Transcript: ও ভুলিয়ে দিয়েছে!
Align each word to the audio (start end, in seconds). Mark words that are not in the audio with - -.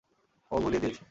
ও 0.51 0.55
ভুলিয়ে 0.61 0.81
দিয়েছে! 0.81 0.99